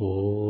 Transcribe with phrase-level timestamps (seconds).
[0.00, 0.49] Oh.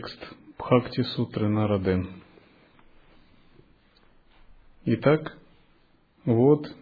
[0.00, 2.06] Текст Бхакти Сутры Нарады.
[4.86, 5.36] Итак,
[6.24, 6.74] вот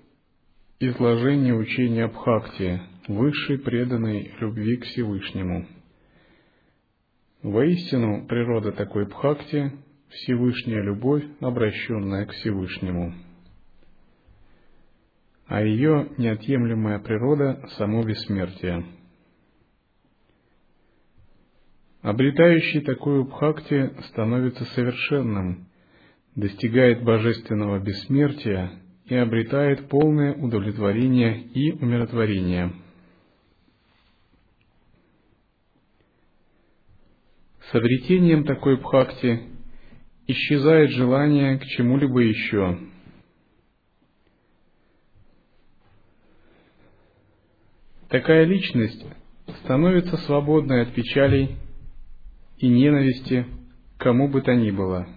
[0.78, 5.66] изложение учения Бхакти, высшей преданной любви к Всевышнему.
[7.42, 9.72] Воистину, природа такой Бхакти–
[10.10, 13.14] Всевышняя любовь, обращенная к Всевышнему.
[15.48, 18.86] А ее неотъемлемая природа– само бессмертие–
[22.02, 25.66] Обретающий такую бхакти становится совершенным,
[26.36, 32.72] достигает божественного бессмертия и обретает полное удовлетворение и умиротворение.
[37.70, 39.42] С обретением такой бхакти
[40.28, 42.78] исчезает желание к чему-либо еще.
[48.08, 49.04] Такая личность
[49.64, 51.58] становится свободной от печалей
[52.58, 53.46] и ненависти
[53.98, 55.08] кому бы то ни было.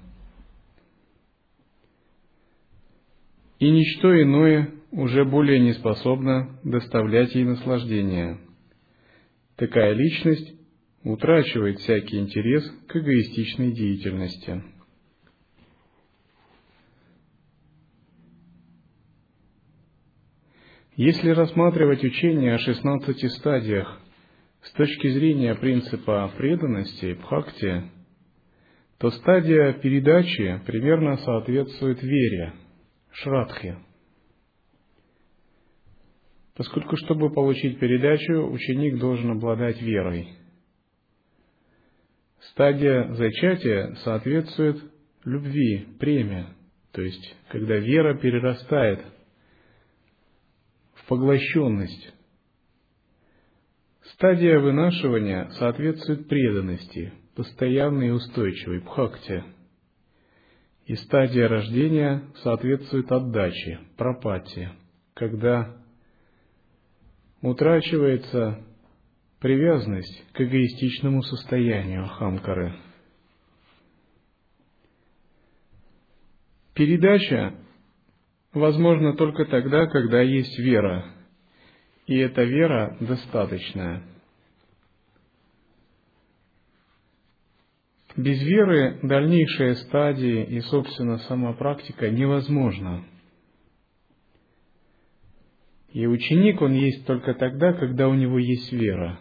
[3.59, 8.39] И ничто иное уже более не способно доставлять ей наслаждение.
[9.55, 10.53] Такая личность
[11.03, 14.63] утрачивает всякий интерес к эгоистичной деятельности.
[20.95, 24.01] Если рассматривать учение о шестнадцати стадиях
[24.63, 27.91] с точки зрения принципа преданности, бхакти,
[28.99, 32.53] то стадия передачи примерно соответствует вере,
[33.11, 33.79] шрадхе.
[36.55, 40.29] Поскольку, чтобы получить передачу, ученик должен обладать верой.
[42.51, 44.77] Стадия зачатия соответствует
[45.23, 46.47] любви, премия,
[46.91, 48.99] то есть когда вера перерастает
[50.93, 52.13] в поглощенность,
[54.21, 59.43] Стадия вынашивания соответствует преданности, постоянной и устойчивой бхакти.
[60.85, 64.69] И стадия рождения соответствует отдаче, пропати,
[65.15, 65.75] когда
[67.41, 68.63] утрачивается
[69.39, 72.75] привязанность к эгоистичному состоянию хамкары.
[76.75, 77.55] Передача
[78.53, 81.11] возможна только тогда, когда есть вера,
[82.05, 84.10] и эта вера достаточная.
[88.17, 93.05] Без веры дальнейшие стадии и, собственно, сама практика невозможна.
[95.93, 99.17] И ученик, он есть только тогда, когда у него есть вера.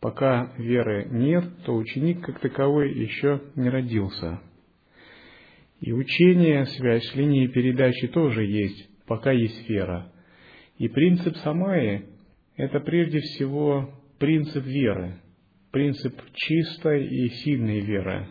[0.00, 4.40] Пока веры нет, то ученик как таковой еще не родился.
[5.80, 10.12] И учение, связь линии передачи тоже есть, пока есть вера.
[10.78, 12.04] И принцип самаи–
[12.56, 15.20] это прежде всего принцип веры,
[15.74, 18.28] принцип чистой и сильной веры.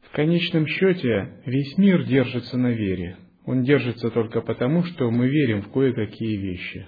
[0.00, 3.18] В конечном счете весь мир держится на вере.
[3.44, 6.86] Он держится только потому, что мы верим в кое-какие вещи.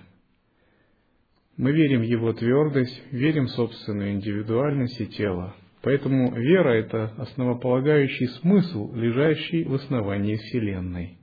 [1.59, 5.55] Мы верим в его твердость, верим в собственную индивидуальность и тело.
[5.83, 11.19] Поэтому вера– это основополагающий смысл, лежащий в основании Вселенной.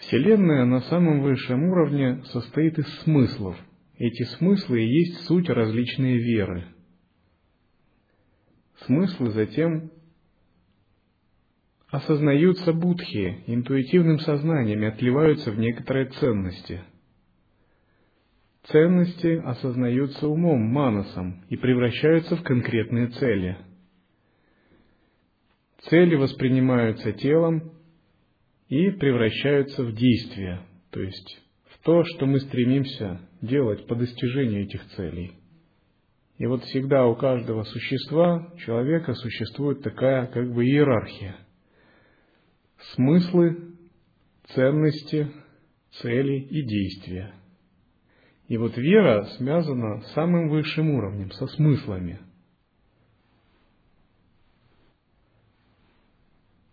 [0.00, 3.56] Вселенная на самом высшем уровне состоит из смыслов.
[3.98, 6.64] Эти смыслы и есть суть различные веры.
[8.86, 9.90] Смыслы затем
[11.88, 16.82] осознаются будхи, интуитивным сознанием и отливаются в некоторые ценности.
[18.64, 23.58] Ценности осознаются умом, манасом и превращаются в конкретные цели.
[25.88, 27.79] Цели воспринимаются телом
[28.70, 34.86] и превращаются в действия, то есть в то, что мы стремимся делать по достижению этих
[34.92, 35.32] целей.
[36.38, 41.36] И вот всегда у каждого существа, человека, существует такая как бы иерархия.
[42.94, 43.74] смыслы,
[44.54, 45.30] ценности,
[46.00, 47.34] цели и действия.
[48.46, 52.20] И вот вера связана с самым высшим уровнем, со смыслами.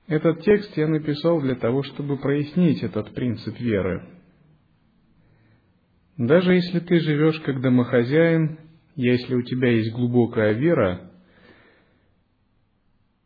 [0.08, 4.08] Этот текст я написал для того, чтобы прояснить этот принцип веры.
[6.18, 8.58] Даже если ты живешь как домохозяин,
[8.96, 11.12] если у тебя есть глубокая вера,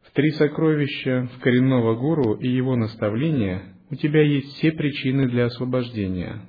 [0.02, 5.46] в три сокровища, в коренного гуру и его наставления, у тебя есть все причины для
[5.46, 6.42] освобождения.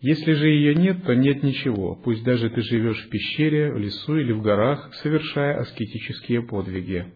[0.00, 4.16] Если же ее нет, то нет ничего, пусть даже ты живешь в пещере, в лесу
[4.16, 7.12] или в горах, совершая аскетические подвиги.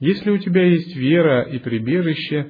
[0.00, 2.48] Если у тебя есть вера и прибежище,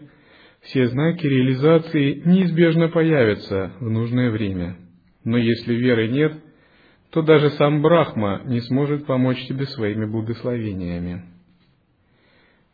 [0.63, 4.77] все знаки реализации неизбежно появятся в нужное время.
[5.25, 6.33] Но если веры нет,
[7.11, 11.25] то даже сам Брахма не сможет помочь тебе своими благословениями.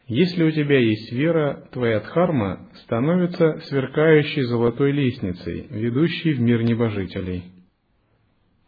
[0.09, 7.45] Если у тебя есть вера, твоя дхарма становится сверкающей золотой лестницей, ведущей в мир небожителей.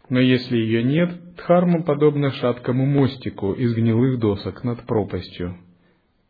[0.09, 5.59] Но если ее нет, дхарма подобна шаткому мостику из гнилых досок над пропастью,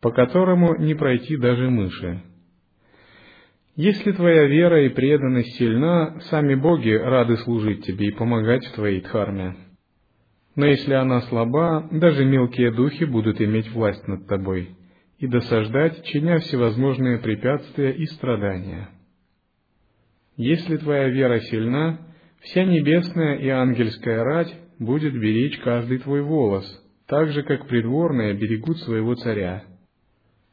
[0.01, 2.23] по которому не пройти даже мыши.
[3.77, 9.01] Если твоя вера и преданность сильна, сами боги рады служить тебе и помогать в твоей
[9.01, 9.57] дхарме.
[10.57, 14.71] Но если она слаба, даже мелкие духи будут иметь власть над тобой–
[15.19, 18.89] и досаждать, чиня всевозможные препятствия и страдания.
[20.37, 21.99] Если твоя вера сильна,
[22.41, 26.65] вся небесная и ангельская рать будет беречь каждый твой волос,
[27.07, 29.65] так же, как придворные берегут своего царя.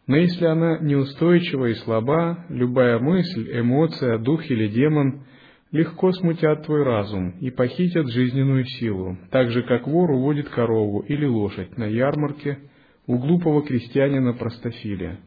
[0.08, 5.26] Но если она неустойчива и слаба, любая мысль, эмоция, дух или демон
[5.72, 11.26] легко смутят твой разум и похитят жизненную силу, так же, как вор уводит корову или
[11.26, 12.60] лошадь на ярмарке–
[13.08, 15.20] у глупого крестьянина простофиля.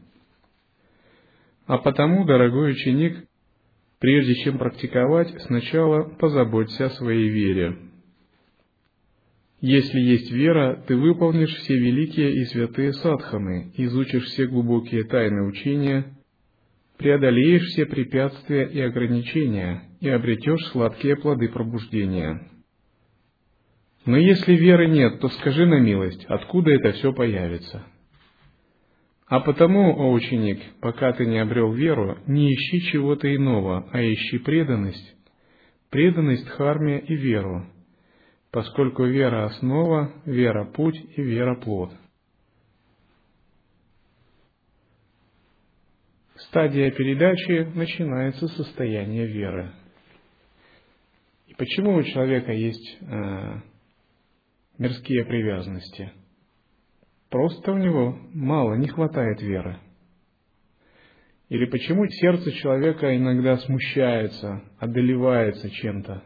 [1.65, 3.25] А потому, дорогой ученик,
[3.99, 7.77] прежде чем практиковать, сначала позаботься о своей вере.
[9.61, 16.17] Если есть вера, ты выполнишь все великие и святые садханы, изучишь все глубокие тайны учения,
[16.97, 22.49] преодолеешь все препятствия и ограничения и обретешь сладкие плоды пробуждения.
[24.05, 27.83] Но если веры нет, то скажи на милость, откуда это все появится?
[29.27, 34.39] А потому, о ученик, пока ты не обрел веру, не ищи чего-то иного, а ищи
[34.39, 35.15] преданность,
[35.89, 37.67] преданность Дхарме и веру,
[38.51, 41.91] поскольку вера– основа, вера– путь и вера– плод.
[46.35, 49.71] Стадия передачи начинается с состояния веры.
[51.47, 53.61] И почему у человека есть э,
[54.77, 56.11] мирские привязанности.
[57.29, 59.77] Просто у него мало, не хватает веры.
[61.49, 66.23] Или почему сердце человека иногда смущается, одолевается чем-то?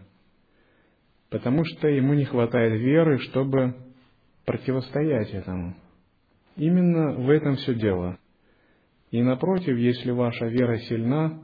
[1.33, 3.73] Потому что ему не хватает веры, чтобы
[4.45, 5.73] противостоять этому.
[6.55, 8.19] Именно в этом все дело.
[9.09, 11.41] И напротив, если ваша вера сильна,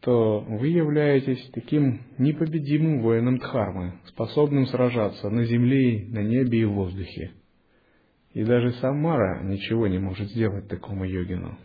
[0.00, 6.72] то вы являетесь таким непобедимым воином Дхармы, способным сражаться на земле, на небе и в
[6.72, 7.30] воздухе.
[8.34, 11.56] И даже сам Мара ничего не может сделать такому йогину.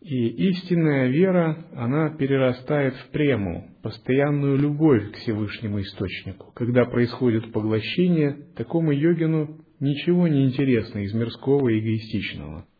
[0.00, 6.50] И истинная вера, она перерастает в прему, постоянную любовь к Всевышнему Источнику.
[6.54, 12.66] Когда происходит поглощение, такому йогину ничего не интересно из мирского и эгоистичного–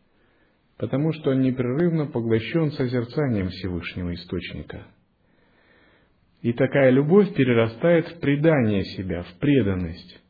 [0.77, 4.87] потому что он непрерывно поглощен созерцанием Всевышнего Источника.
[6.41, 10.21] И такая любовь перерастает в предание себя, в преданность.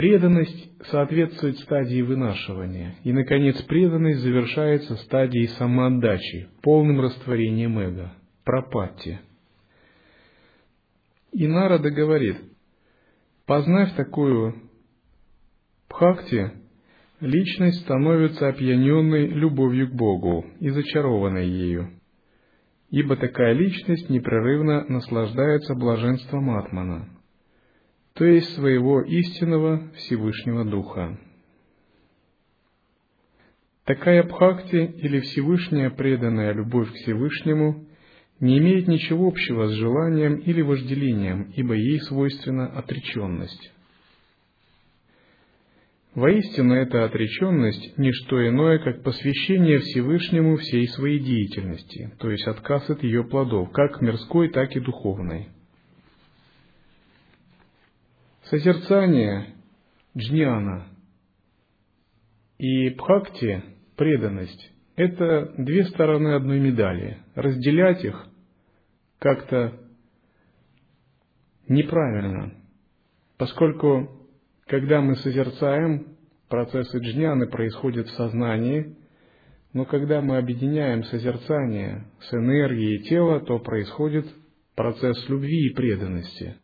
[0.00, 8.10] Преданность соответствует стадии вынашивания, и, наконец, преданность завершается стадией самоотдачи, полным растворением эго,
[8.42, 9.18] пропатти.
[11.32, 12.38] И Нарада говорит,
[13.44, 14.54] познав такую
[15.90, 16.50] бхакти,
[17.20, 21.90] личность становится опьяненной любовью к Богу и зачарованной ею,
[22.88, 27.19] ибо такая личность непрерывно наслаждается блаженством Атмана,
[28.14, 31.18] то есть своего истинного Всевышнего Духа.
[33.84, 37.86] Такая бхакти или Всевышняя преданная любовь к Всевышнему
[38.38, 43.72] не имеет ничего общего с желанием или вожделением, ибо ей свойственна отреченность.
[46.14, 52.88] Воистину, эта отреченность– не что иное, как посвящение Всевышнему всей своей деятельности, то есть отказ
[52.90, 55.50] от ее плодов, как мирской, так и духовной.
[58.50, 59.54] Созерцание–
[60.18, 60.88] джняна,
[62.58, 63.62] и бхакти,
[63.96, 67.18] преданность, это две стороны одной медали.
[67.36, 68.26] Разделять их
[69.20, 69.78] как-то
[71.68, 72.52] неправильно,
[73.38, 74.28] поскольку
[74.66, 76.16] когда мы созерцаем,
[76.48, 78.96] процессы джняны происходят в сознании,
[79.72, 84.26] но когда мы объединяем созерцание с энергией тела, то происходит
[84.74, 86.56] процесс любви и преданности.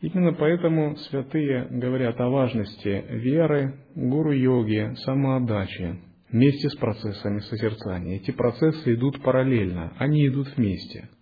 [0.00, 8.16] Именно поэтому святые говорят о важности веры, гуру-йоги, самоотдачи вместе с процессами созерцания.
[8.16, 11.08] Эти процессы идут параллельно, они идут вместе–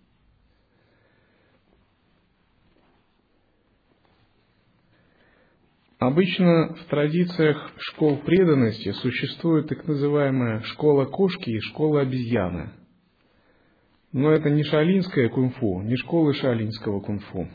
[5.99, 12.71] Обычно в традициях школ преданности существует так называемая школа кошки и школа обезьяны.
[14.13, 17.49] Но это не шалинское кунг-фу, не школы шалинского кунг-фу.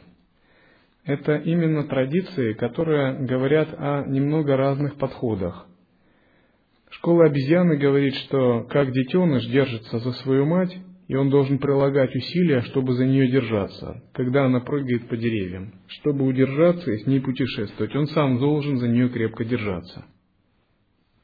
[1.04, 5.66] Это именно традиции, которые говорят о немного разных подходах.
[6.90, 10.74] Школа обезьяны говорит, что как детеныш держится за свою мать,
[11.06, 15.74] и он должен прилагать усилия, чтобы за нее держаться, когда она прыгает по деревьям.
[15.88, 20.06] Чтобы удержаться и с ней путешествовать, он сам должен за нее крепко держаться.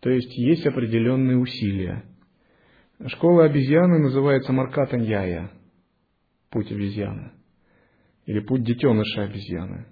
[0.00, 2.04] То есть есть определенные усилия.
[3.06, 5.50] Школа обезьяны называется Маркатаньяя,
[6.50, 7.32] путь обезьяны,
[8.30, 9.86] или путь детеныша обезьяны.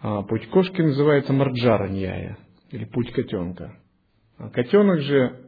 [0.00, 2.36] А путь кошки называется Марджараньяя,
[2.72, 3.78] или путь котенка.
[4.36, 5.46] А котенок же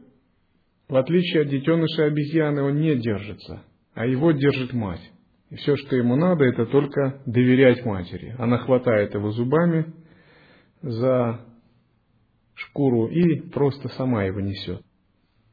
[0.88, 3.64] в отличие от детеныша обезьяны, он не держится,
[3.94, 5.02] а его держит мать.
[5.50, 8.36] И все, что ему надо, это только доверять матери.
[8.38, 9.92] Она хватает его зубами
[10.80, 11.40] за
[12.54, 14.82] шкуру и просто сама его несет.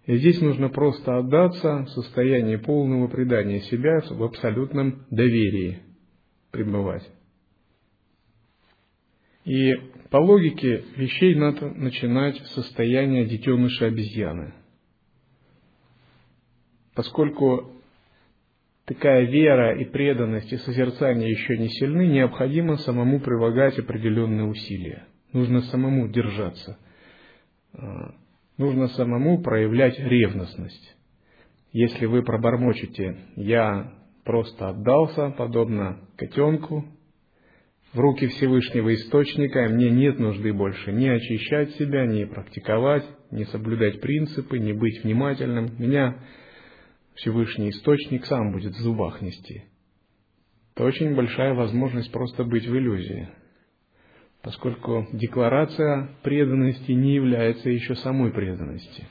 [0.05, 5.81] И здесь нужно просто отдаться в состоянии полного предания себя в абсолютном доверии
[6.55, 7.07] пребывать.
[9.43, 9.73] И
[10.09, 14.53] по логике вещей надо начинать с состояния детеныша обезьяны–
[16.95, 17.73] Поскольку
[18.85, 25.05] такая вера и преданность и созерцание еще не сильны, необходимо самому прилагать определенные усилия.
[25.33, 26.79] Нужно самому держаться.
[27.73, 28.15] А,
[28.57, 30.95] нужно самому проявлять ревностность.
[31.73, 33.91] Если вы пробормочете «я
[34.25, 36.83] просто отдался, подобно котенку,
[37.93, 44.01] в руки Всевышнего Источника, мне нет нужды больше ни очищать себя, ни практиковать, ни соблюдать
[44.01, 45.71] принципы, ни быть внимательным.
[45.79, 46.17] Меня
[47.13, 49.63] Всевышний Источник сам будет в зубах нести.
[50.75, 53.29] Это очень большая возможность просто быть в иллюзии,
[54.41, 59.05] поскольку декларация преданности не является еще самой преданностью.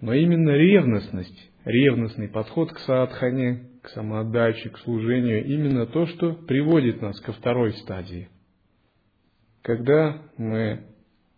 [0.00, 7.00] Но именно ревностность, ревностный подход к садхане, к самоотдаче, к служению, именно то, что приводит
[7.00, 8.28] нас ко второй стадии.
[9.62, 10.90] Когда мы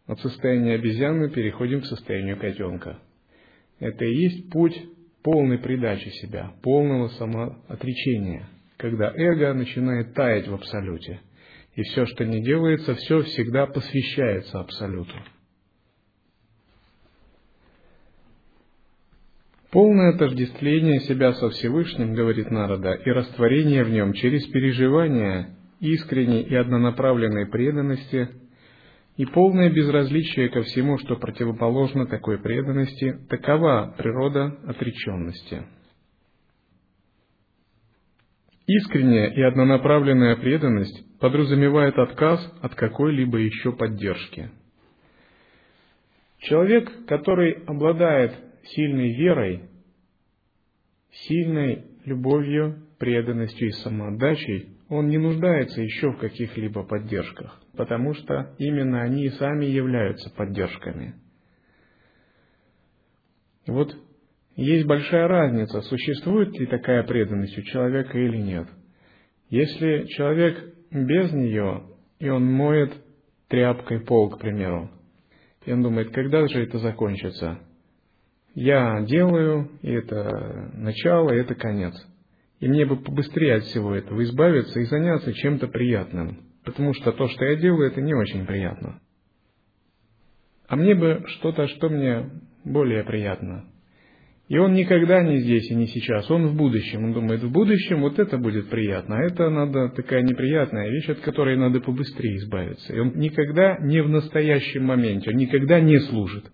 [0.07, 2.99] от состояния обезьяны переходим к состоянию котенка.
[3.79, 4.79] Это и есть путь
[5.23, 11.21] полной предачи себя, полного самоотречения, когда эго начинает таять в абсолюте,
[11.75, 15.15] и все, что не делается, все всегда посвящается абсолюту.
[19.73, 26.55] Полное отождествление себя со Всевышним, говорит Народа, и растворение в нем через переживание искренней и
[26.55, 28.29] однонаправленной преданности–
[29.17, 35.65] и полное безразличие ко всему, что противоположно такой преданности, такова природа отреченности.
[38.67, 44.51] Искренняя и однонаправленная преданность подразумевает отказ от какой-либо еще поддержки.
[46.39, 48.33] Человек, который обладает
[48.65, 49.69] сильной верой,
[51.11, 59.03] сильной любовью, преданностью и самоотдачей, он не нуждается еще в каких-либо поддержках, потому что именно
[59.03, 61.15] они сами являются поддержками.
[63.67, 63.97] Вот
[64.57, 68.69] есть большая разница, существует ли такая преданность у человека или нет.
[69.49, 71.85] Если человек без нее,
[72.19, 72.93] и он моет
[73.49, 74.91] тряпкой пол, к примеру,
[75.65, 77.61] и он думает, когда же это закончится?
[78.55, 81.95] Я делаю, и это начало, и это конец.
[82.61, 87.29] И мне бы побыстрее от всего этого избавиться и заняться чем-то приятным, потому что то,
[87.29, 89.01] что я делаю, это не очень приятно.
[90.69, 92.31] А мне бы что-то, что мне
[92.65, 93.65] более приятно.
[94.49, 97.05] И он никогда не здесь и не сейчас, он в будущем.
[97.05, 101.21] Он думает, в будущем вот это будет приятно, а это надо такая неприятная вещь, от
[101.21, 102.95] которой надо побыстрее избавиться.
[102.95, 106.53] И он никогда не в настоящем моменте, он никогда не служит.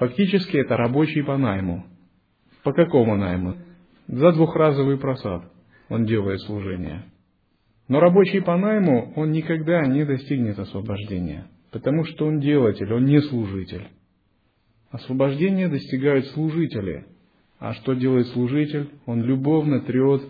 [0.00, 1.84] Фактически это рабочий по найму.
[2.62, 3.56] По какому найму?
[4.08, 5.44] За двухразовый просад
[5.90, 7.04] он делает служение.
[7.86, 13.20] Но рабочий по найму, он никогда не достигнет освобождения, потому что он делатель, он не
[13.20, 13.88] служитель.
[14.90, 17.04] Освобождение достигают служители.
[17.58, 18.88] А что делает служитель?
[19.04, 20.22] Он любовно трет,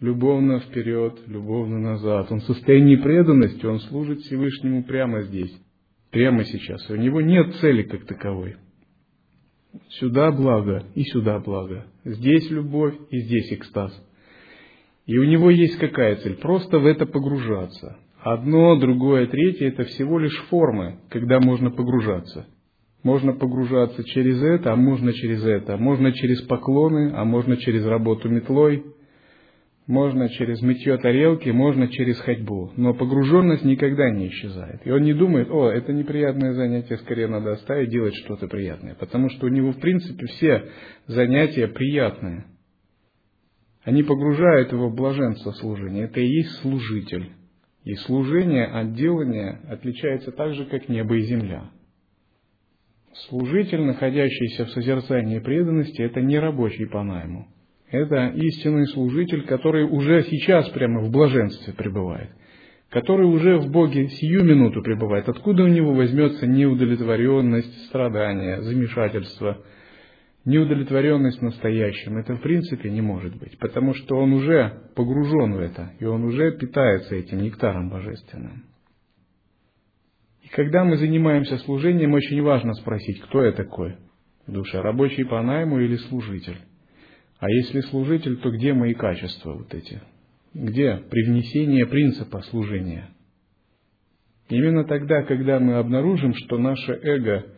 [0.00, 2.32] любовно вперед, любовно назад.
[2.32, 5.56] Он в состоянии преданности, он служит Всевышнему прямо здесь,
[6.10, 6.88] прямо сейчас.
[6.90, 8.56] У него нет цели как таковой.
[10.00, 11.86] Сюда благо и сюда благо.
[12.04, 13.92] Здесь любовь и здесь экстаз.
[15.06, 16.36] И у него есть какая цель?
[16.36, 17.98] Просто в это погружаться.
[18.20, 22.46] Одно, другое, третье– это всего лишь формы, когда можно погружаться.
[23.02, 25.76] Можно погружаться через это, а можно через это.
[25.76, 28.84] Можно через поклоны, а можно через работу метлой.
[29.88, 32.72] Можно через мытье тарелки, можно через ходьбу.
[32.76, 34.86] Но погруженность никогда не исчезает.
[34.86, 38.94] И он не думает, о, это неприятное занятие, скорее надо оставить, делать что-то приятное.
[38.94, 40.64] Потому что у него, в принципе, все
[41.08, 42.44] занятия приятные–
[43.88, 46.04] они погружают его в блаженство служения.
[46.04, 47.30] Это и есть служитель.
[47.84, 51.70] И служение от делания отличается так же, как небо и земля.
[53.28, 57.48] Служитель, находящийся в созерцании преданности, это не рабочий по найму.
[57.90, 62.30] Это истинный служитель, который уже сейчас прямо в блаженстве пребывает,
[62.90, 65.28] который уже в Боге сию минуту пребывает.
[65.28, 69.58] Откуда у него возьмется неудовлетворенность, страдания, замешательство–
[70.48, 72.16] неудовлетворенность настоящим.
[72.16, 76.24] Это в принципе не может быть, потому что он уже погружен в это, и он
[76.24, 78.64] уже питается этим нектаром божественным.
[80.42, 83.96] И когда мы занимаемся служением, очень важно спросить, кто я такой?
[84.46, 86.56] Душа, рабочий по найму или служитель?
[87.38, 90.00] А если служитель, то где мои качества вот эти?
[90.54, 93.10] Где привнесение принципа служения?
[94.48, 97.46] Именно тогда, когда мы обнаружим, что наше эго–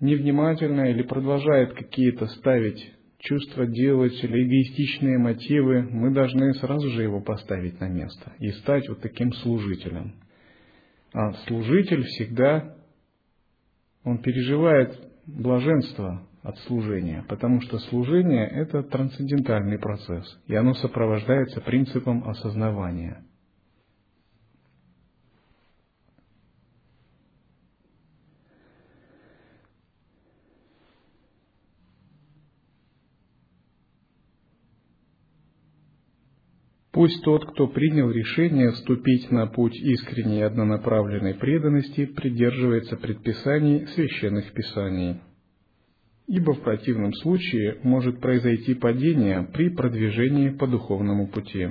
[0.00, 7.20] невнимательно или продолжает какие-то ставить чувства делать или эгоистичные мотивы, мы должны сразу же его
[7.20, 10.14] поставить на место и стать вот таким служителем.
[11.12, 12.76] А служитель всегда,
[14.04, 22.28] он переживает блаженство от служения, потому что служение– это трансцендентальный процесс, и оно сопровождается принципом
[22.28, 23.22] осознавания–
[36.98, 45.20] Пусть тот, кто принял решение вступить на путь искренней однонаправленной преданности, придерживается предписаний священных писаний.
[46.28, 51.68] Ибо в противном случае может произойти падение при продвижении по духовному пути.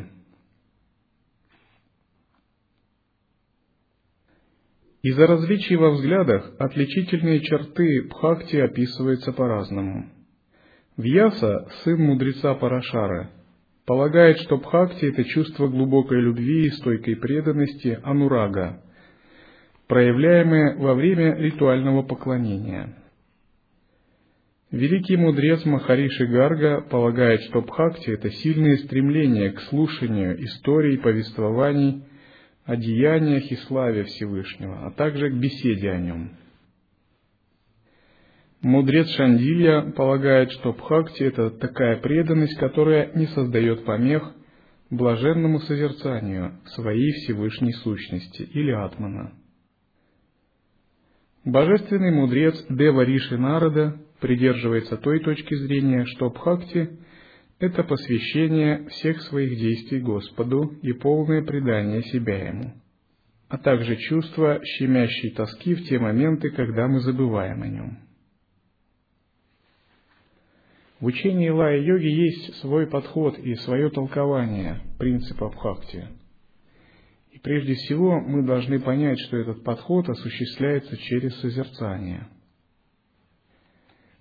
[5.04, 10.10] Из-за различий во взглядах отличительные черты Бхакти описываются по-разному.
[10.98, 13.30] Вьяса, сын мудреца Парашара,
[13.86, 18.82] полагает, что бхакти– это чувство глубокой любви и стойкой преданности анурага,
[19.88, 22.96] проявляемое во время ритуального поклонения.
[24.72, 32.04] Великий мудрец Махариши Гарга полагает, что бхакти– это сильное стремление к слушанию историй, повествований
[32.66, 36.32] о деяниях и славе Всевышнего, а также к беседе о нем–
[38.62, 44.34] Мудрец Шандилья полагает, что бхакти– это такая преданность, которая не создает помех
[44.90, 49.34] блаженному созерцанию своей Всевышней сущности или атмана.
[51.46, 56.90] Божественный мудрец Дева Риши Народа придерживается той точки зрения, что бхакти–
[57.60, 62.74] это посвящение всех своих действий Господу и полное предание себя Ему,
[63.50, 68.08] а также чувство щемящей тоски в те моменты, когда мы забываем о Нем.
[71.00, 76.08] В учении лая-йоги есть свой подход и свое толкование принципа бхакти.
[77.32, 82.28] И прежде всего мы должны понять, что этот подход осуществляется через созерцание.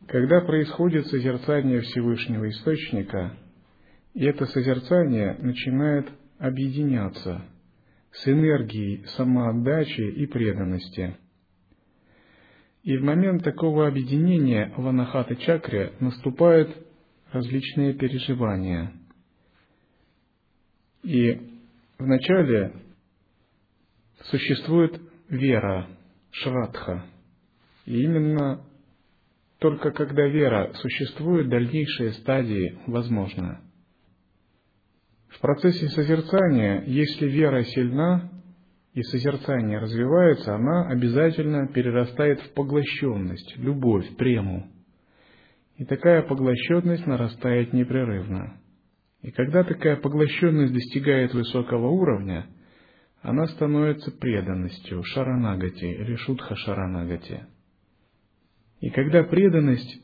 [0.09, 3.37] Когда происходит созерцание Всевышнего Источника,
[4.15, 7.43] и это созерцание начинает объединяться
[8.13, 11.17] с энергией самоотдачи и преданности–
[12.87, 16.71] и в момент такого объединения в анахата чакре наступают
[17.33, 18.93] различные переживания.
[21.03, 21.51] И
[21.99, 22.73] вначале
[24.31, 25.89] существует вера,
[26.31, 27.07] шрадха.
[27.87, 28.65] И именно
[29.59, 33.59] только когда вера существует, дальнейшие стадии возможны.
[35.29, 38.31] В процессе созерцания, если вера сильна,
[38.97, 44.69] и созерцание развивается, она обязательно перерастает в поглощенность, любовь, прему.
[45.77, 48.59] И такая поглощенность нарастает непрерывно.
[49.21, 52.47] И когда такая поглощенность достигает высокого уровня,
[53.21, 57.45] она становится преданностью, шаранагати или шутха шаранагати.
[58.81, 60.03] И когда преданность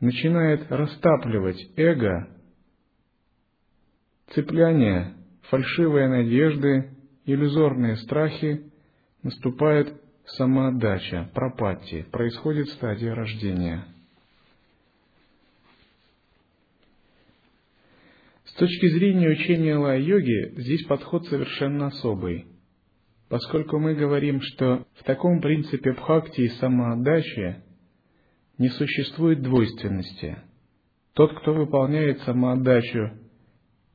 [0.00, 2.28] начинает растапливать эго,
[4.34, 5.14] цепляние,
[5.48, 6.90] фальшивые надежды,
[7.24, 8.70] иллюзорные страхи,
[9.22, 13.86] наступает самоотдача, пропатти, происходит стадия рождения.
[18.44, 22.46] С точки зрения учения лай-йоги, здесь подход совершенно особый,
[23.28, 27.62] поскольку мы говорим, что в таком принципе бхакти и самоотдачи
[28.58, 30.38] не существует двойственности.
[31.12, 33.12] Тот, кто выполняет самоотдачу,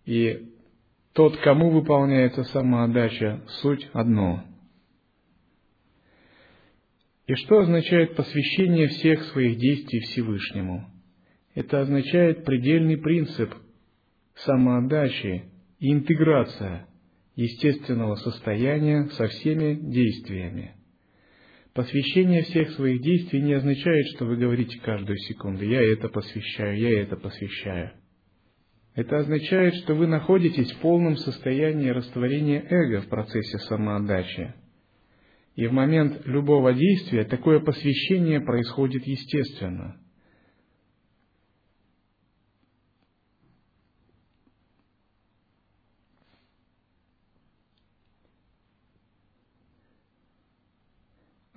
[0.05, 0.49] и
[1.13, 4.43] тот, кому выполняется самоотдача, суть одно.
[7.27, 10.87] И что означает посвящение всех своих действий Всевышнему?
[11.53, 13.53] Это означает предельный принцип
[14.35, 15.45] самоотдачи
[15.79, 16.87] и интеграция
[17.35, 20.75] естественного состояния со всеми действиями–
[21.73, 27.01] Посвящение всех своих действий не означает, что вы говорите каждую секунду «я это посвящаю, я
[27.01, 27.91] это посвящаю».
[28.93, 34.53] Это означает, что вы находитесь в полном состоянии растворения эго в процессе самоотдачи.
[35.55, 39.95] И в момент любого действия такое посвящение происходит естественно.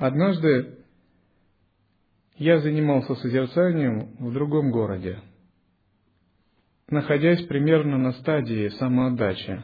[0.07, 0.81] Однажды
[2.37, 5.19] я занимался созерцанием в другом городе,
[6.91, 9.63] находясь примерно на стадии самоотдачи.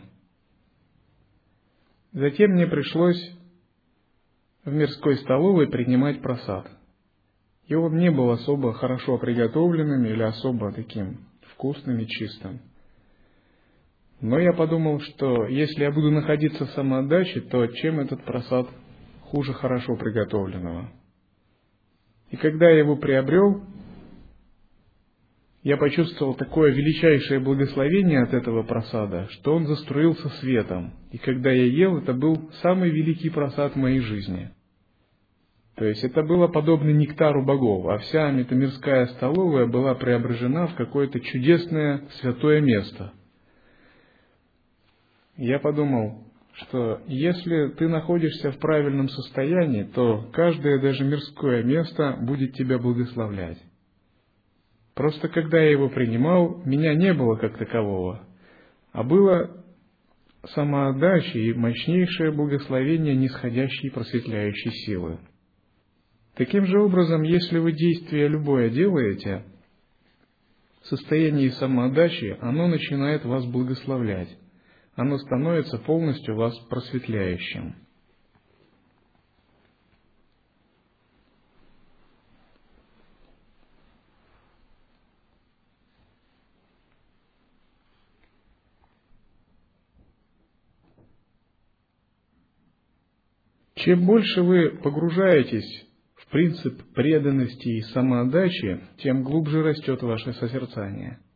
[2.13, 3.23] Затем мне пришлось
[4.65, 6.71] в мирской столовой принимать просад.
[7.67, 11.19] И он не был особо хорошо приготовленным или особо таким
[11.53, 12.61] вкусным и чистым.
[14.23, 18.71] Но я подумал, что если я буду находиться в самоотдаче, то чем этот просад
[19.31, 20.91] хуже хорошо приготовленного.
[22.31, 23.63] И когда я его приобрел,
[25.63, 30.95] я почувствовал такое величайшее благословение от этого просада, что он заструился светом.
[31.11, 34.51] И когда я ел, это был самый великий просад в моей жизни.
[35.77, 41.21] То есть это было подобно нектару богов, а вся метамирская столовая была преображена в какое-то
[41.21, 43.13] чудесное святое место.
[45.37, 52.55] Я подумал, что если ты находишься в правильном состоянии, то каждое даже мирское место будет
[52.55, 53.59] тебя благословлять.
[54.95, 58.27] Просто когда я его принимал, меня не было как такового,
[58.93, 59.65] а было
[60.55, 65.19] самоотдача и мощнейшее благословение нисходящей просветляющей силы.
[66.35, 69.45] Таким же образом, если вы действие любое делаете,
[70.83, 74.29] в состоянии самоотдачи оно начинает вас благословлять
[75.01, 77.75] оно становится полностью вас просветляющим.
[93.77, 101.21] Чем больше вы погружаетесь в принцип преданности и самоотдачи, тем глубже растет ваше созерцание–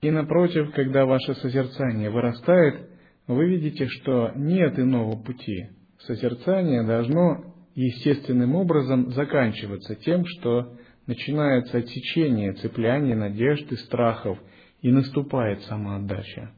[0.00, 2.88] и напротив, когда ваше созерцание вырастает,
[3.26, 5.68] вы видите, что нет иного пути.
[6.00, 14.38] Созерцание должно естественным образом заканчиваться тем, что начинается отсечение, цепляние надежд и страхов,
[14.80, 16.52] и наступает самоотдача.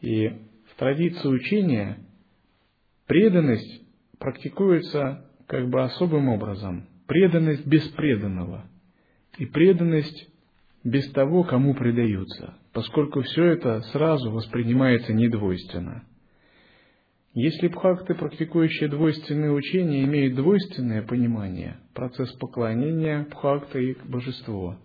[0.00, 1.98] И в традиции учения
[3.06, 3.82] преданность
[4.18, 6.88] практикуется как бы особым образом.
[7.06, 8.68] Преданность без преданного.
[9.38, 10.28] И преданность
[10.84, 16.04] без того, кому предаются, поскольку все это сразу воспринимается недвойственно.
[17.32, 24.76] Если бхакты, практикующие двойственные учения, имеют двойственное понимание, процесс поклонения бхакта и божеству,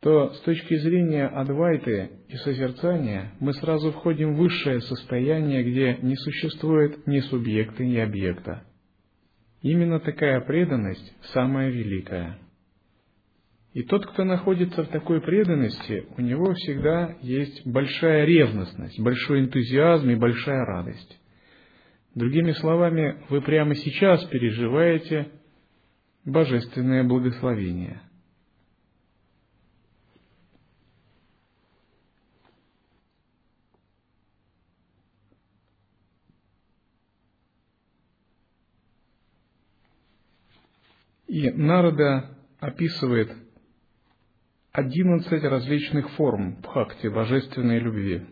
[0.00, 6.16] то с точки зрения адвайты и созерцания мы сразу входим в высшее состояние, где не
[6.16, 8.62] существует ни субъекта, ни объекта.
[9.60, 12.38] Именно такая преданность самая великая–
[13.76, 20.08] и тот, кто находится в такой преданности, у него всегда есть большая ревностность, большой энтузиазм
[20.08, 21.20] и большая радость.
[22.14, 25.30] Другими словами, вы прямо сейчас переживаете
[26.24, 28.00] божественное благословение.
[41.26, 43.45] И Нарада описывает
[44.76, 48.26] одиннадцать различных форм бхакти, божественной любви.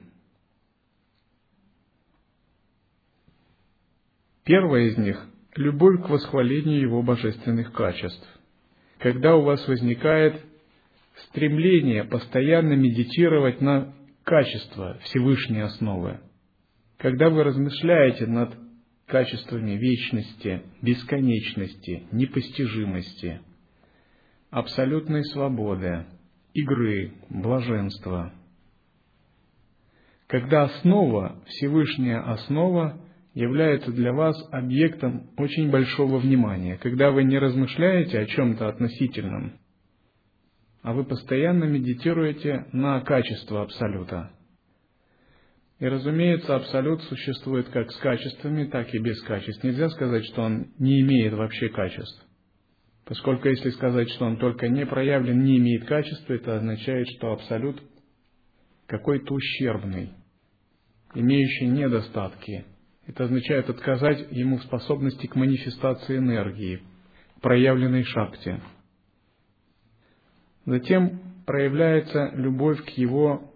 [4.45, 5.27] Первая из них–
[5.57, 8.29] любовь к восхвалению его божественных качеств.
[8.99, 10.43] когда у вас возникает
[11.29, 16.21] стремление постоянно медитировать на качество Всевышней основы.
[16.99, 18.55] Когда вы размышляете над
[19.07, 23.41] качествами вечности, бесконечности, непостижимости,
[24.51, 26.07] абсолютной свободы,
[26.55, 28.33] игры, блаженства.
[30.29, 33.01] Когда основа, Всевышняя основа,
[33.35, 39.59] является для вас объектом очень большого внимания, когда вы не размышляете о чем-то относительном,
[40.83, 44.31] а вы постоянно медитируете на качество Абсолюта.
[45.81, 49.65] И, разумеется, Абсолют существует как с качествами, так и без качеств.
[49.65, 52.25] Нельзя сказать, что он не имеет вообще качеств.
[53.07, 57.83] Поскольку если сказать, что он только не проявлен, не имеет качества, это означает, что Абсолют
[58.87, 60.13] какой-то ущербный,
[61.15, 62.65] имеющий недостатки.
[63.07, 66.81] Это означает отказать ему в способности к манифестации энергии,
[67.43, 68.63] проявленной шахте.
[70.65, 73.53] Затем проявляется любовь к его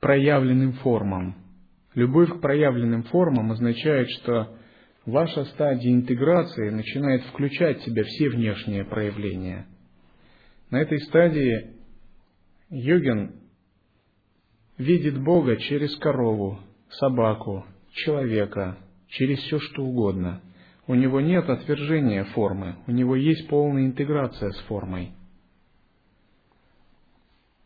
[0.00, 1.36] проявленным формам.
[1.94, 4.54] Любовь к проявленным формам означает, что
[5.06, 9.66] ваша стадия интеграции начинает включать в себя все внешние проявления.
[10.70, 11.76] На этой стадии
[12.70, 13.34] йогин
[14.78, 16.60] видит Бога через корову,
[16.90, 20.40] собаку, человека, через все что угодно.
[20.86, 25.12] У него нет отвержения формы, у него есть полная интеграция с формой.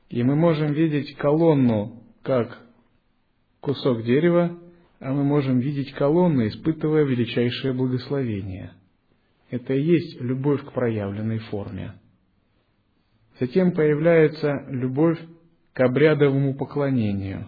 [0.09, 2.61] И мы можем видеть колонну как
[3.61, 4.59] кусок дерева,
[5.01, 8.73] а мы можем видеть колонны, испытывая величайшее благословение.
[9.51, 11.93] Это и есть любовь к проявленной форме.
[13.39, 15.19] Затем появляется любовь
[15.73, 17.47] к обрядовому поклонению.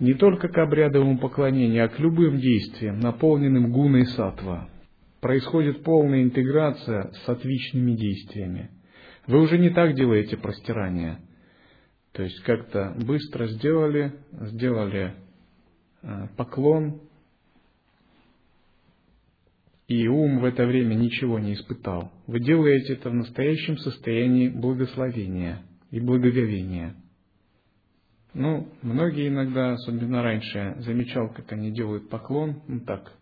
[0.00, 4.68] Не только к обрядовому поклонению, а к любым действиям, наполненным гуной сатва.
[5.20, 8.70] Происходит полная интеграция с отвичными действиями.
[9.26, 11.18] Вы уже не так делаете простирание–
[12.12, 15.14] то есть как-то быстро сделали, сделали
[16.02, 17.00] э, поклон,
[19.86, 22.12] и ум в это время ничего не испытал.
[22.26, 26.94] Вы делаете это в настоящем состоянии благословения и благоговения.
[28.34, 33.12] Ну, многие иногда, особенно раньше, замечал, как они делают поклон, ну так,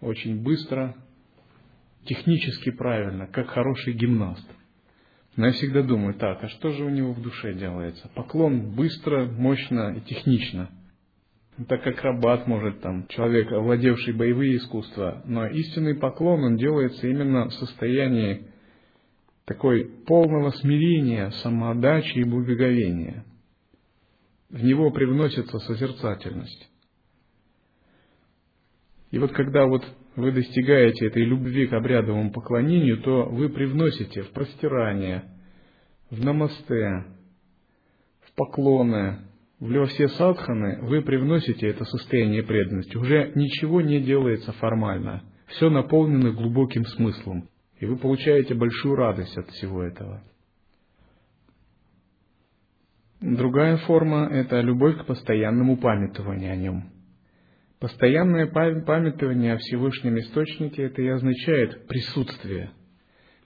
[0.00, 0.96] очень быстро,
[2.04, 4.46] технически правильно, как хороший гимнаст–
[5.36, 8.08] но я всегда думаю, так, а что же у него в душе делается?
[8.14, 10.70] Поклон быстро, мощно и технично.
[11.68, 17.48] Так как рабат может там, человек, овладевший боевые искусства, но истинный поклон, он делается именно
[17.48, 18.48] в состоянии
[19.44, 23.24] такой полного смирения, самоотдачи и благоговения.
[24.50, 26.70] В него привносится созерцательность.
[29.10, 29.84] И вот когда вот
[30.16, 35.24] вы достигаете этой любви к обрядовому поклонению, то вы привносите в простирание,
[36.10, 37.04] в намасте,
[38.22, 39.18] в поклоны,
[39.58, 42.96] в все садханы, вы привносите это состояние преданности.
[42.96, 45.24] Уже ничего не делается формально.
[45.46, 47.48] Все наполнено глубоким смыслом.
[47.80, 50.22] И вы получаете большую радость от всего этого.
[53.20, 56.84] Другая форма– это любовь к постоянному памятованию о нем–
[57.80, 62.70] Постоянное памятование о Всевышнем Источнике это и означает присутствие.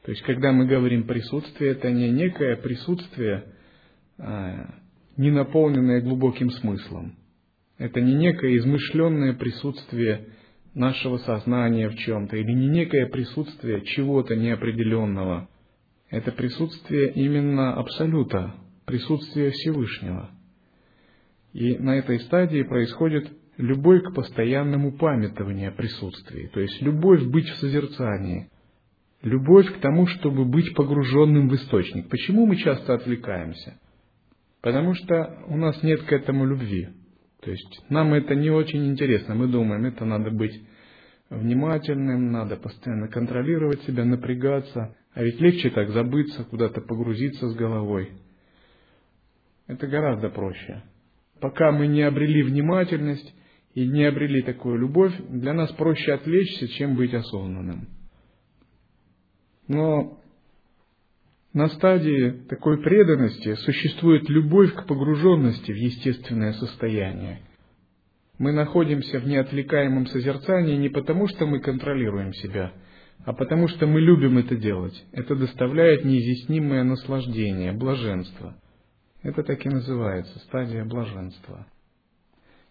[0.04, 3.44] То есть, когда мы говорим присутствие, это не некое присутствие,
[4.18, 4.74] а,
[5.16, 7.16] не наполненное глубоким смыслом.
[7.78, 10.28] Это не некое измышленное присутствие
[10.74, 15.48] нашего сознания в чем-то, или не некое присутствие чего-то неопределенного.
[16.10, 18.54] Это присутствие именно Абсолюта,
[18.86, 20.30] присутствие Всевышнего.
[21.52, 27.48] И на этой стадии происходит любовь к постоянному памятованию о присутствии, то есть любовь быть
[27.48, 28.48] в созерцании,
[29.22, 32.08] любовь к тому, чтобы быть погруженным в источник.
[32.08, 33.78] Почему мы часто отвлекаемся?
[34.62, 36.88] Потому что у нас нет к этому любви.
[37.42, 39.34] То есть нам это не очень интересно.
[39.34, 40.60] Мы думаем, это надо быть
[41.30, 44.96] внимательным, надо постоянно контролировать себя, напрягаться.
[45.14, 48.12] А ведь легче так забыться, куда-то погрузиться с головой.
[49.66, 50.82] Это гораздо проще.
[51.40, 53.34] Пока мы не обрели внимательность,
[53.74, 57.88] и не обрели такую любовь, для нас проще отвлечься, чем быть осознанным.
[59.68, 60.18] Но
[61.52, 67.40] на стадии такой преданности существует любовь к погруженности в естественное состояние.
[68.38, 72.72] Мы находимся в неотвлекаемом созерцании не потому, что мы контролируем себя,
[73.24, 75.04] а потому что мы любим это делать.
[75.12, 78.56] Это доставляет неизъяснимое наслаждение, блаженство.
[79.22, 81.66] Это так и называется, стадия блаженства.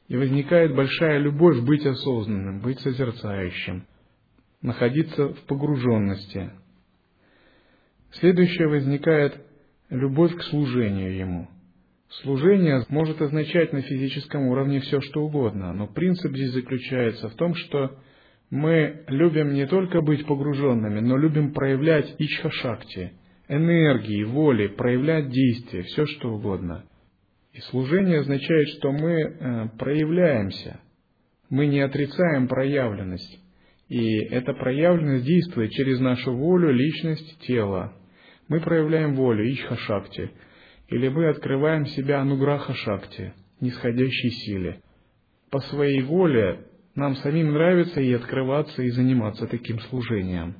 [0.07, 3.85] И возникает большая любовь быть осознанным, быть созерцающим.
[4.61, 6.51] находиться в погруженности.
[8.13, 9.39] Следующее возникает
[9.89, 11.47] любовь к служению Ему.
[12.21, 17.53] Служение может означать на физическом уровне все, что угодно, но принцип здесь заключается в том,
[17.53, 17.99] что
[18.49, 23.11] мы любим не только быть погруженными, но любим проявлять ичха-шакти,
[23.49, 26.85] энергии, воли, проявлять действия, все что угодно.
[27.57, 30.79] И служение означает, что мы э, проявляемся,
[31.49, 33.39] мы не отрицаем проявленность.
[33.89, 37.93] И эта проявленность действует через нашу волю, личность, тело.
[38.47, 40.29] Мы проявляем волю, ичха-шакти,
[40.89, 44.79] или мы открываем себя ануграха-шакти, нисходящей силе.
[45.49, 50.57] По своей воле нам самим нравится и открываться, и заниматься таким служением.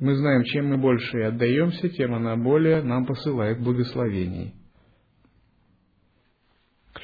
[0.00, 4.54] Мы знаем, чем мы больше отдаемся, тем она более нам посылает благословений.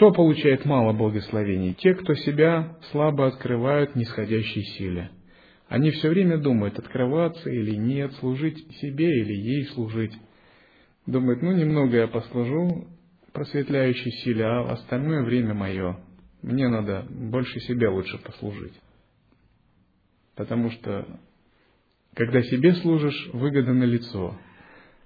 [0.00, 1.74] Кто получает мало благословений?
[1.74, 5.10] Те, кто себя слабо открывают нисходящей силе.
[5.68, 10.14] Они все время думают, открываться или нет, служить себе или ей служить.
[11.04, 12.88] Думают, ну немного я послужу
[13.34, 16.00] просветляющей силе, а остальное время мое.
[16.40, 18.80] Мне надо больше себя лучше послужить.
[20.34, 21.06] Потому что,
[22.14, 24.34] когда себе служишь, выгода на лицо.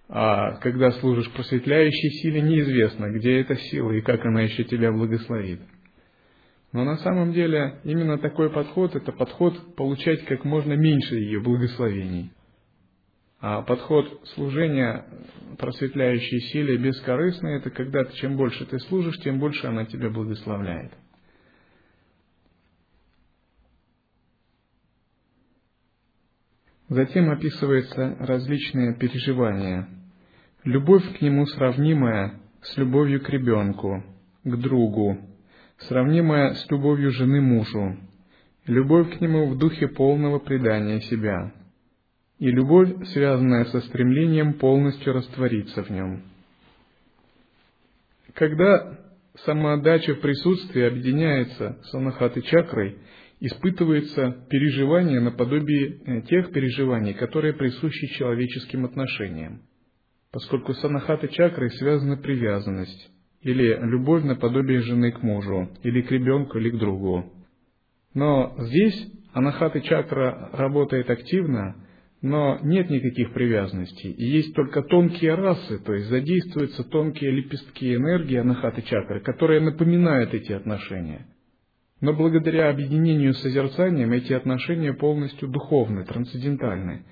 [0.09, 5.61] А когда служишь просветляющей силе, неизвестно, где эта сила и как она еще тебя благословит.
[6.73, 12.33] Но на самом деле именно такой подход– это подход получать как можно меньше ее благословений.
[13.41, 15.05] А подход служения
[15.59, 20.93] просветляющей силе бескорыстный– это когда чем больше ты служишь, тем больше она тебя благословляет.
[26.89, 29.89] Затем описываются различные переживания.
[30.65, 34.03] Любовь к нему сравнимая с любовью к ребенку,
[34.45, 35.19] к другу,
[35.79, 37.97] сравнимая с любовью жены мужу,
[38.67, 41.53] любовь к нему в духе полного предания себя,
[42.39, 46.23] и любовь, связанная со стремлением полностью раствориться в нем.
[48.35, 48.99] Когда
[49.45, 52.99] самоотдача в присутствии объединяется с анахатой чакрой–
[53.47, 59.63] испытывается переживание наподобие э, тех переживаний, которые присущи человеческим отношениям,
[60.33, 63.11] поскольку с анахатой чакрой связана привязанность
[63.43, 67.31] или любовь наподобие жены к мужу, или к ребенку, или к другу.
[68.15, 71.77] Но здесь анахата чакра работает активно,
[72.23, 74.11] но нет никаких привязанностей.
[74.11, 80.33] И есть только тонкие расы, то есть задействуются тонкие лепестки энергии анахаты чакры, которые напоминают
[80.33, 81.27] эти отношения.
[82.01, 87.05] Но благодаря объединению с созерцанием эти отношения полностью духовны, трансцендентальны.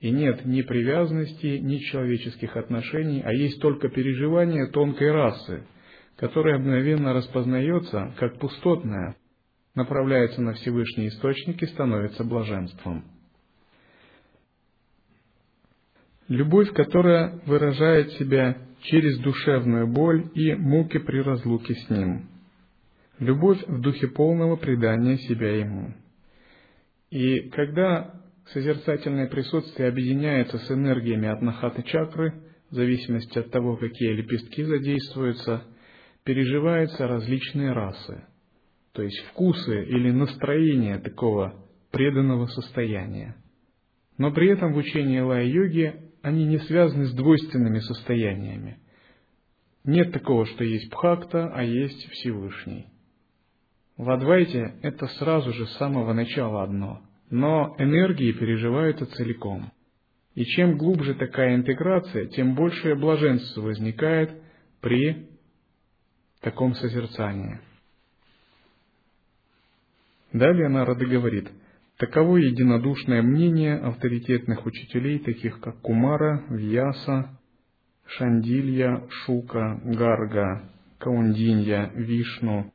[0.00, 5.64] И нет ни привязанности, ни человеческих отношений, а есть только переживание тонкой расы,
[6.16, 9.14] которая мгновенно распознается как пустотная,
[9.74, 13.04] направляется на Всевышний Источник и становится блаженством.
[16.26, 22.28] Любовь, которая выражает себя через душевную боль и муки при разлуке с Ним–
[23.18, 25.94] любовь в духе полного предания себя Ему.
[27.10, 28.22] И когда
[28.52, 35.64] созерцательное присутствие объединяется с энергиями от нахаты чакры, в зависимости от того, какие лепестки задействуются,
[36.24, 38.24] переживаются различные расы,
[38.92, 43.36] то есть вкусы или настроение такого преданного состояния.
[44.18, 48.78] Но при этом в учении лая-йоги они не связаны с двойственными состояниями.
[49.84, 52.86] Нет такого, что есть Пхакта, а есть Всевышний.
[53.96, 59.70] В Адвайте это сразу же с самого начала одно, но энергии переживаются целиком.
[60.34, 64.32] И чем глубже такая интеграция, тем большее блаженство возникает
[64.80, 65.28] при
[66.40, 67.60] таком созерцании.
[70.32, 71.50] Далее Нарада говорит,
[71.98, 77.38] таково единодушное мнение авторитетных учителей, таких как Кумара, Вьяса,
[78.06, 82.72] Шандилья, Шука, Гарга, Каундинья, Вишну,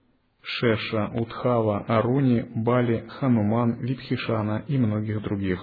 [0.48, 5.60] Шеша, Удхава, Аруни, Бали, Хануман, Випхишана и многих других.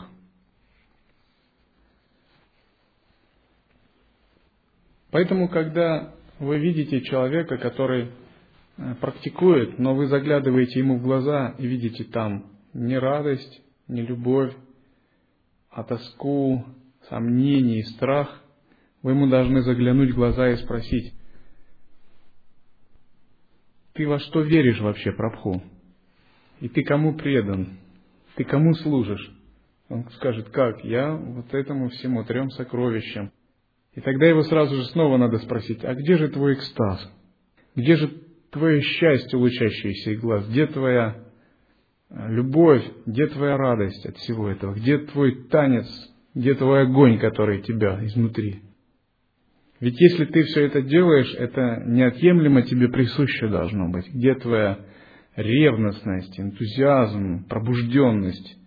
[5.11, 8.11] Поэтому, когда вы видите человека, который
[8.77, 14.53] э, практикует, но вы заглядываете ему в глаза и видите там не радость, не любовь,
[15.71, 16.63] а тоску,
[17.09, 18.43] сомнение и страх,
[19.03, 21.15] вы ему должны заглянуть в глаза и спросить,
[23.95, 25.63] ты во что веришь вообще, Прабху?
[26.61, 27.79] И ты кому предан?
[28.37, 29.33] Ты кому служишь?
[29.89, 30.85] Он скажет, как?
[30.85, 33.31] Я вот этому всему трем сокровищам.
[33.95, 37.13] И тогда его сразу же снова надо спросить, а где же твой экстаз?
[37.77, 38.09] Где же
[38.51, 40.49] твое счастье, лучащееся из глаз?
[40.49, 41.25] Где твоя
[42.11, 45.87] любовь, где твоя радость от всего этого, где твой танец,
[46.35, 48.63] где твой огонь, который тебя изнутри.
[49.85, 54.09] Ведь если ты все это делаешь, это неотъемлемо тебе присуще должно быть.
[54.15, 54.79] Где твоя
[55.37, 58.59] ревностность, энтузиазм, пробужденность?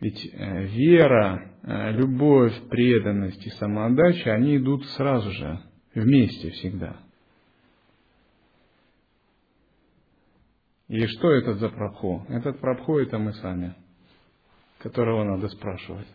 [0.00, 5.60] Ведь э, вера, э, любовь, преданность и самоотдача, они идут сразу же,
[5.94, 6.96] вместе всегда.
[10.88, 12.26] И что это за прабху?
[12.28, 13.76] Этот прабху это мы сами,
[14.80, 16.08] которого надо спрашивать.